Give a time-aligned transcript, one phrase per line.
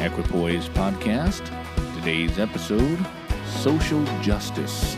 [0.00, 1.44] Equipoise podcast.
[1.96, 3.04] Today's episode
[3.46, 4.96] Social Justice.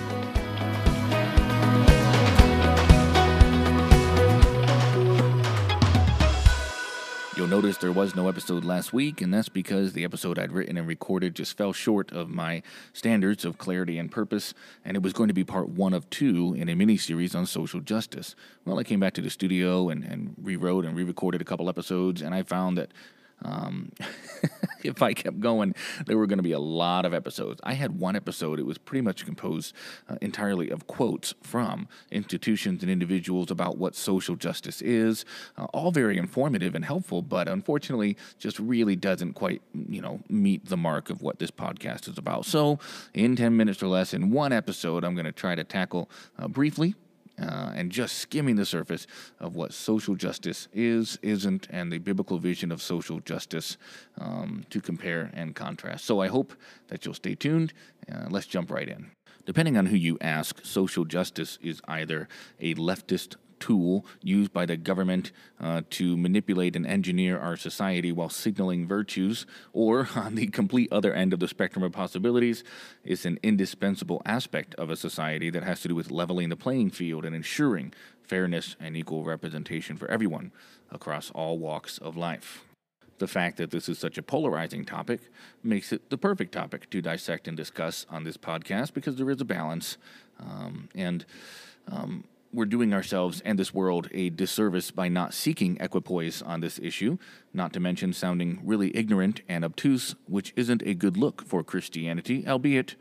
[7.35, 10.77] You'll notice there was no episode last week, and that's because the episode I'd written
[10.77, 12.62] and recorded just fell short of my
[12.93, 14.53] standards of clarity and purpose,
[14.85, 17.46] and it was going to be part one of two in a mini series on
[17.46, 18.37] social justice.
[18.67, 21.71] Well, I came back to the studio and, and rewrote and re recorded a couple
[21.71, 22.93] episodes, and I found that
[23.43, 23.93] um,
[24.85, 25.75] if I kept going,
[26.07, 27.61] there were going to be a lot of episodes.
[27.64, 29.75] I had one episode, it was pretty much composed
[30.08, 35.25] uh, entirely of quotes from institutions and individuals about what social justice is,
[35.56, 40.67] uh, all very informative and helpful, but unfortunately just really doesn't quite, you know, meet
[40.67, 42.45] the mark of what this podcast is about.
[42.45, 42.78] So,
[43.14, 46.48] in 10 minutes or less, in one episode, I'm going to try to tackle uh,
[46.48, 46.95] briefly
[47.41, 49.07] uh, and just skimming the surface
[49.39, 53.77] of what social justice is, isn't, and the biblical vision of social justice
[54.19, 56.05] um, to compare and contrast.
[56.05, 56.55] So I hope
[56.89, 57.73] that you'll stay tuned.
[58.11, 59.11] Uh, let's jump right in.
[59.47, 62.29] Depending on who you ask, social justice is either
[62.61, 65.30] a leftist tool used by the government
[65.61, 71.12] uh, to manipulate and engineer our society while signaling virtues, or on the complete other
[71.14, 72.64] end of the spectrum of possibilities,
[73.05, 76.91] is an indispensable aspect of a society that has to do with leveling the playing
[76.91, 80.53] field and ensuring fairness and equal representation for everyone
[80.91, 82.64] across all walks of life.
[83.19, 85.20] The fact that this is such a polarizing topic
[85.62, 89.42] makes it the perfect topic to dissect and discuss on this podcast because there is
[89.42, 89.98] a balance.
[90.41, 91.27] Um, and
[91.92, 96.79] um, we're doing ourselves and this world a disservice by not seeking equipoise on this
[96.83, 97.17] issue,
[97.55, 102.47] not to mention sounding really ignorant and obtuse, which isn't a good look for Christianity,
[102.47, 102.97] albeit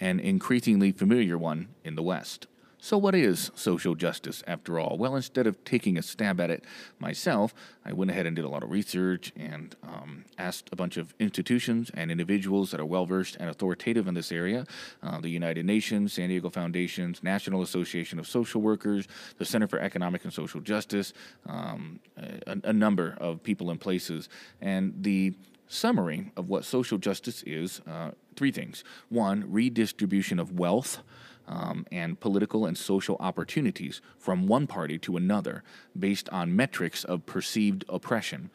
[0.00, 2.46] an increasingly familiar one in the West.
[2.80, 4.96] So, what is social justice after all?
[4.96, 6.64] Well, instead of taking a stab at it
[7.00, 7.52] myself,
[7.84, 11.12] I went ahead and did a lot of research and um, asked a bunch of
[11.18, 14.64] institutions and individuals that are well versed and authoritative in this area
[15.02, 19.08] uh, the United Nations, San Diego Foundations, National Association of Social Workers,
[19.38, 21.12] the Center for Economic and Social Justice,
[21.46, 24.28] um, a, a number of people and places.
[24.60, 25.34] And the
[25.66, 31.02] summary of what social justice is uh, three things one, redistribution of wealth
[31.48, 35.64] um, and political and social opportunities from one party to another
[35.98, 38.50] based on metrics of perceived oppression.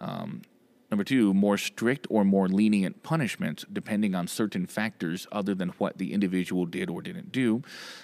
[0.00, 0.42] Um,
[0.90, 5.98] Number two, more strict or more lenient punishments depending on certain factors other than what
[5.98, 7.62] the individual did or didn't do.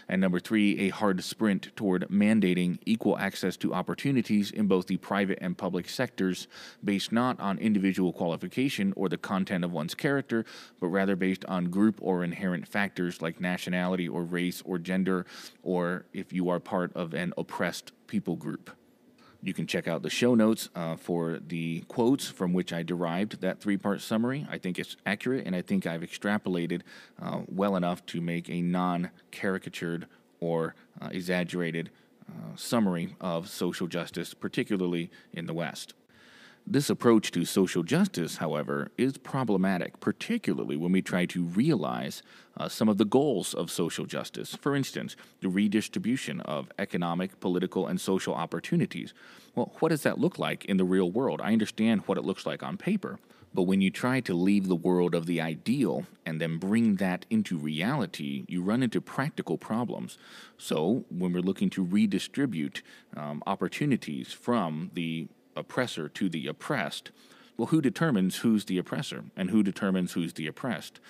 [0.09, 4.97] And number three, a hard sprint toward mandating equal access to opportunities in both the
[4.97, 6.49] private and public sectors
[6.85, 10.45] based not on individual qualification or the content of one's character,
[10.81, 15.25] but rather based on group or inherent factors like nationality or race or gender,
[15.63, 18.71] or if you are part of an oppressed people group.
[19.45, 23.41] You can check out the show notes uh, for the quotes from which I derived
[23.41, 24.47] that three part summary.
[24.49, 26.83] I think it's accurate, and I think I've extrapolated
[27.21, 30.07] uh, well enough to make a non caricatured
[30.39, 31.91] or uh, exaggerated
[32.29, 35.95] uh, summary of social justice, particularly in the West.
[36.67, 42.23] This approach to social justice, however, is problematic, particularly when we try to realize
[42.57, 44.55] uh, some of the goals of social justice.
[44.55, 49.13] For instance, the redistribution of economic, political, and social opportunities.
[49.57, 51.41] Well, what does that look like in the real world?
[51.43, 53.19] I understand what it looks like on paper.
[53.55, 57.27] But when you try to leave the world of the ideal and then bring that
[57.29, 60.17] into reality, you run into practical problems.
[60.57, 62.83] So, when we're looking to redistribute
[63.15, 67.11] um, opportunities from the oppressor to the oppressed,
[67.57, 71.01] well, who determines who's the oppressor and who determines who's the oppressed?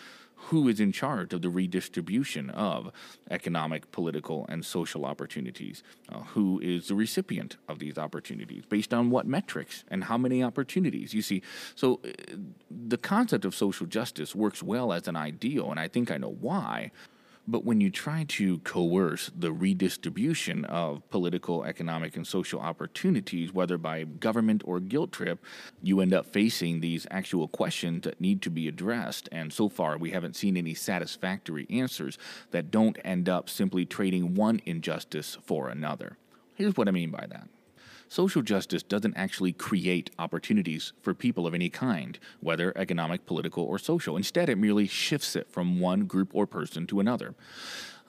[0.47, 2.91] Who is in charge of the redistribution of
[3.31, 5.84] economic, political, and social opportunities?
[6.08, 8.64] Uh, who is the recipient of these opportunities?
[8.66, 11.14] Based on what metrics and how many opportunities?
[11.14, 11.42] You see,
[11.76, 12.10] so uh,
[12.69, 16.37] the concept of social justice works well as an ideal, and I think I know
[16.40, 16.90] why.
[17.47, 23.77] But when you try to coerce the redistribution of political, economic, and social opportunities, whether
[23.77, 25.44] by government or guilt trip,
[25.83, 29.29] you end up facing these actual questions that need to be addressed.
[29.33, 32.17] And so far, we haven't seen any satisfactory answers
[32.53, 36.19] that don't end up simply trading one injustice for another.
[36.55, 37.49] Here's what I mean by that.
[38.12, 43.79] Social justice doesn't actually create opportunities for people of any kind, whether economic, political, or
[43.79, 44.19] social.
[44.19, 47.35] Instead, it merely shifts it from one group or person to another.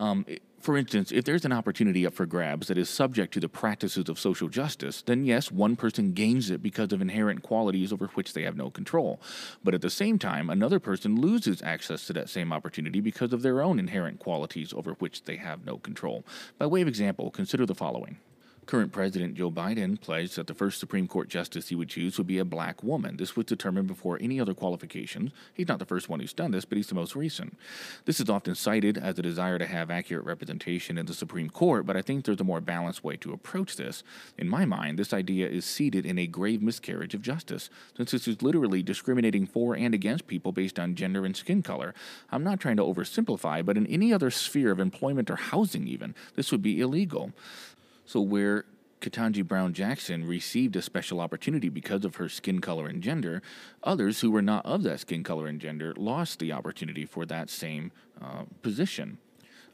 [0.02, 0.26] Um,
[0.60, 4.10] for instance, if there's an opportunity up for grabs that is subject to the practices
[4.10, 8.34] of social justice, then yes, one person gains it because of inherent qualities over which
[8.34, 9.22] they have no control.
[9.64, 13.42] But at the same time, another person loses access to that same opportunity because of
[13.42, 16.26] their own inherent qualities over which they have no control.
[16.58, 18.18] By way of example, consider the following
[18.66, 22.28] Current President Joe Biden pledged that the first Supreme Court justice he would choose would
[22.28, 23.18] be a black woman.
[23.18, 25.32] This was determined before any other qualifications.
[25.54, 27.58] He's not the first one who's done this, but he's the most recent.
[28.06, 31.86] This is often cited as a desire to have accurate representation in the Supreme Court,
[31.86, 34.04] but I think there's a more balanced way to approach this.
[34.38, 38.28] In my mind, this idea is seated in a grave miscarriage of justice, since this
[38.28, 41.94] is literally discriminating for and against people based on gender and skin color.
[42.32, 46.16] I'm not trying to oversimplify, but in any other sphere of employment or housing, even,
[46.36, 47.34] this would be illegal.
[48.06, 48.66] So, where
[49.04, 53.42] Ketanji Brown Jackson received a special opportunity because of her skin color and gender,
[53.84, 57.50] others who were not of that skin color and gender lost the opportunity for that
[57.50, 57.92] same
[58.22, 59.18] uh, position.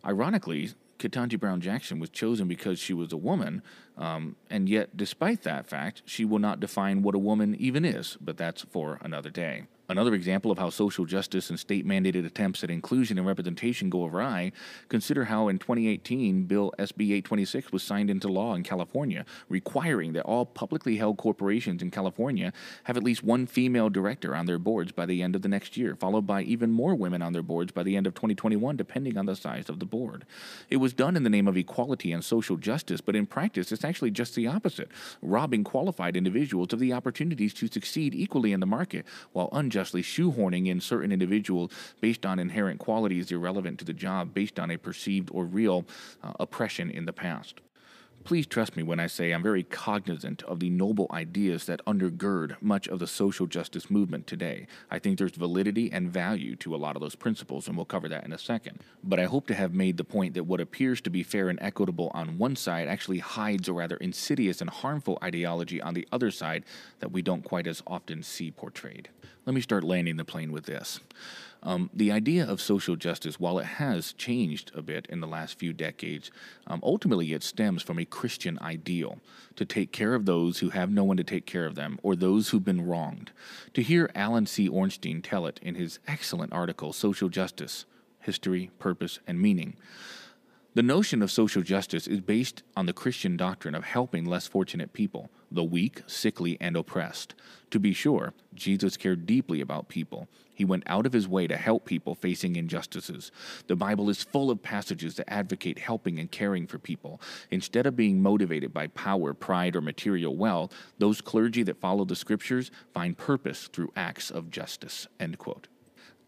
[0.04, 3.62] Ironically, Ketanji Brown Jackson was chosen because she was a woman,
[3.98, 8.18] um, and yet, despite that fact, she will not define what a woman even is,
[8.20, 9.66] but that's for another day.
[9.89, 14.06] Another example of how social justice and state mandated attempts at inclusion and representation go
[14.06, 14.51] awry,
[14.88, 20.25] consider how in 2018 Bill SB 826 was signed into law in California, requiring that
[20.25, 22.53] all publicly held corporations in California
[22.83, 25.75] have at least one female director on their boards by the end of the next
[25.75, 29.18] year, followed by even more women on their boards by the end of 2021, depending
[29.18, 30.24] on the size of the board.
[30.69, 33.83] It was done in the name of equality and social justice, but in practice, it's
[33.83, 34.91] actually just the opposite,
[35.24, 39.03] robbing qualified individuals of the opportunities to succeed equally in the market
[39.33, 41.72] while unjust unjustly shoehorning in certain individuals
[42.02, 45.86] based on inherent qualities irrelevant to the job, based on a perceived or real
[46.22, 47.62] uh, oppression in the past.
[48.25, 52.62] Please trust me when I say I'm very cognizant of the noble ideas that undergird
[52.62, 54.68] much of the social justice movement today.
[54.92, 58.07] I think there's validity and value to a lot of those principles, and we'll cover
[58.10, 58.80] that in a second.
[59.04, 61.57] But I hope to have made the point that what appears to be fair and
[61.62, 66.30] equitable on one side actually hides a rather insidious and harmful ideology on the other
[66.30, 66.65] side
[67.00, 69.10] that we don't quite as often see portrayed.
[69.45, 71.00] Let me start landing the plane with this.
[71.62, 75.60] Um, the idea of social justice, while it has changed a bit in the last
[75.60, 76.32] few decades,
[76.68, 79.20] um, ultimately it stems from a Christian ideal
[79.58, 82.16] to take care of those who have no one to take care of them or
[82.16, 83.32] those who've been wronged.
[83.74, 84.70] To hear Allan C.
[84.70, 87.86] Ornstein tell it in his excellent article, Social Justice
[88.22, 89.76] History, Purpose, and Meaning.
[90.80, 94.94] The notion of social justice is based on the Christian doctrine of helping less fortunate
[94.94, 97.36] people, the weak, sickly, and oppressed.
[97.72, 100.30] To be sure, Jesus cared deeply about people.
[100.54, 103.30] He went out of his way to help people facing injustices.
[103.68, 107.20] The Bible is full of passages that advocate helping and caring for people.
[107.52, 112.16] Instead of being motivated by power, pride, or material wealth, those clergy that follow the
[112.16, 115.10] scriptures find purpose through acts of justice.
[115.20, 115.68] End quote.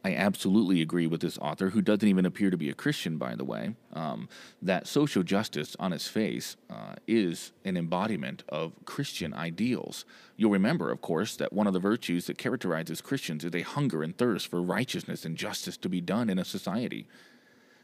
[0.03, 3.36] I absolutely agree with this author, who doesn't even appear to be a Christian, by
[3.36, 4.30] the way, um,
[4.62, 10.06] that social justice on its face uh, is an embodiment of Christian ideals.
[10.38, 14.01] You'll remember, of course, that one of the virtues that characterizes Christians is a hunger
[14.01, 17.07] and thirst for righteousness and justice to be done in a society.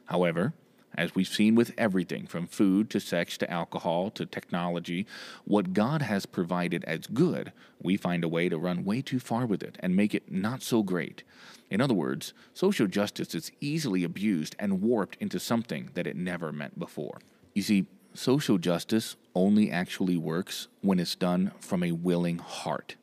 [0.05, 0.53] However,
[0.95, 5.05] as we've seen with everything from food to sex to alcohol to technology,
[5.45, 7.51] what God has provided as good,
[7.81, 10.61] we find a way to run way too far with it and make it not
[10.63, 11.23] so great.
[11.69, 16.51] In other words, social justice is easily abused and warped into something that it never
[16.51, 17.19] meant before.
[17.53, 22.95] You see, social justice only actually works when it's done from a willing heart.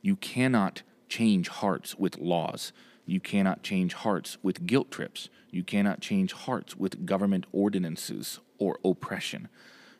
[0.00, 2.72] You cannot change hearts with laws.
[3.04, 5.28] You cannot change hearts with guilt trips.
[5.50, 9.48] You cannot change hearts with government ordinances or oppression.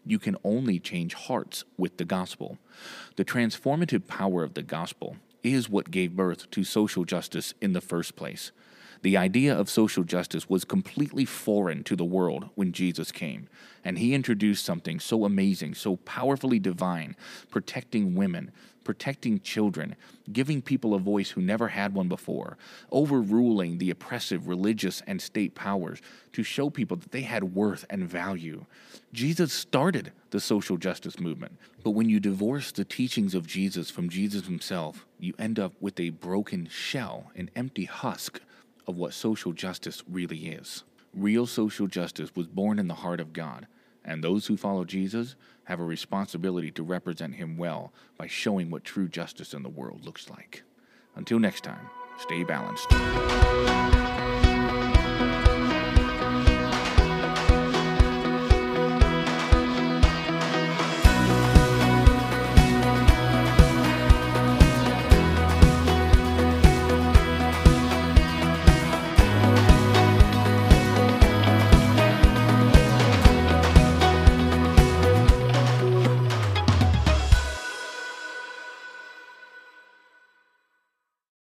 [0.05, 2.59] You can only change hearts with the gospel.
[3.17, 7.81] The transformative power of the gospel is what gave birth to social justice in the
[7.81, 8.53] first place.
[9.03, 13.49] The idea of social justice was completely foreign to the world when Jesus came,
[13.85, 17.17] and he introduced something so amazing, so powerfully divine,
[17.51, 18.53] protecting women,
[18.85, 19.97] protecting children,
[20.33, 22.57] giving people a voice who never had one before,
[22.91, 26.01] overruling the oppressive religious and state powers
[26.33, 28.65] to show people that they had worth and value.
[29.13, 34.09] Jesus started the social justice movement, but when you divorce the teachings of Jesus from
[34.09, 38.41] Jesus himself, you end up with a broken shell, an empty husk
[38.87, 40.85] of what social justice really is.
[41.15, 43.67] Real social justice was born in the heart of God,
[44.05, 48.85] and those who follow Jesus have a responsibility to represent him well by showing what
[48.85, 50.63] true justice in the world looks like.
[51.15, 52.91] Until next time, stay balanced.